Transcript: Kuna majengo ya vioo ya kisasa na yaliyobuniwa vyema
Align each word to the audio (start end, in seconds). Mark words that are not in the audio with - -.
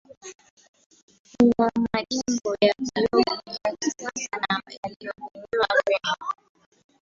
Kuna 1.39 1.71
majengo 1.93 2.55
ya 2.61 2.73
vioo 2.79 3.23
ya 3.65 3.75
kisasa 3.79 4.37
na 4.49 4.61
yaliyobuniwa 4.83 5.67
vyema 5.87 6.35